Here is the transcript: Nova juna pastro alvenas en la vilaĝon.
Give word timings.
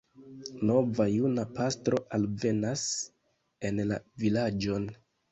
Nova 0.67 1.03
juna 1.15 1.43
pastro 1.57 1.99
alvenas 2.17 2.85
en 3.69 3.83
la 3.91 3.99
vilaĝon. 4.23 4.89